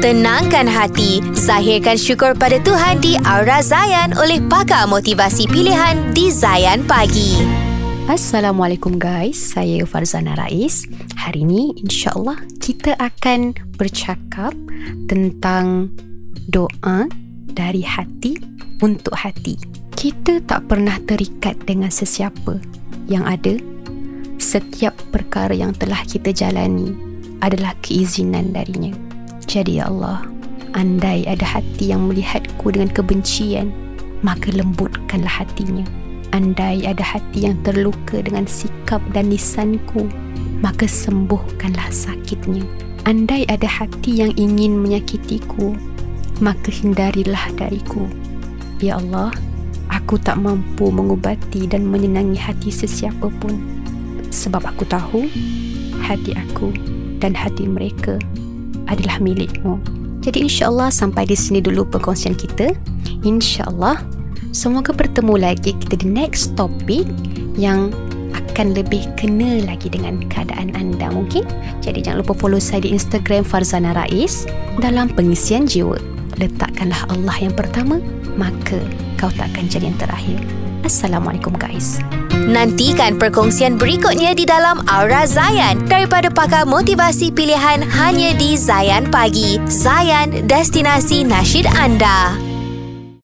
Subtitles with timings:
[0.00, 6.88] Tenangkan hati, zahirkan syukur pada Tuhan di Aura Zayan oleh pakar motivasi pilihan di Zayan
[6.88, 7.36] Pagi.
[8.08, 10.88] Assalamualaikum guys, saya Farzana Rais.
[11.20, 14.56] Hari ini insya-Allah kita akan bercakap
[15.04, 15.92] tentang
[16.48, 17.04] doa
[17.52, 18.40] dari hati
[18.80, 19.60] untuk hati.
[19.92, 22.56] Kita tak pernah terikat dengan sesiapa
[23.04, 23.52] yang ada
[24.40, 26.88] setiap perkara yang telah kita jalani
[27.44, 29.19] adalah keizinan darinya.
[29.50, 30.22] Jadi ya Allah,
[30.78, 33.74] andai ada hati yang melihatku dengan kebencian,
[34.22, 35.82] maka lembutkanlah hatinya.
[36.30, 40.06] Andai ada hati yang terluka dengan sikap dan lisanku,
[40.62, 42.62] maka sembuhkanlah sakitnya.
[43.10, 45.74] Andai ada hati yang ingin menyakitiku,
[46.38, 48.06] maka hindarilah dariku.
[48.78, 49.34] Ya Allah,
[49.90, 53.58] aku tak mampu mengubati dan menyenangi hati sesiapa pun.
[54.30, 55.26] Sebab aku tahu
[56.06, 56.70] hati aku
[57.18, 58.14] dan hati mereka
[58.90, 59.78] adalah milikmu.
[60.20, 62.76] Jadi insyaAllah sampai di sini dulu perkongsian kita.
[63.24, 64.04] InsyaAllah
[64.52, 67.08] semoga bertemu lagi kita di next topic
[67.56, 67.88] yang
[68.36, 71.48] akan lebih kena lagi dengan keadaan anda mungkin.
[71.80, 74.44] Jadi jangan lupa follow saya di Instagram Farzana Rais
[74.76, 75.96] dalam pengisian jiwa.
[76.36, 77.96] Letakkanlah Allah yang pertama,
[78.36, 78.76] maka
[79.16, 80.40] kau tak akan jadi yang terakhir.
[80.80, 82.00] Assalamualaikum guys.
[82.50, 89.60] Nantikan perkongsian berikutnya di dalam Aura Zayan daripada pakar motivasi pilihan hanya di Zayan Pagi.
[89.68, 92.49] Zayan, destinasi nasyid anda.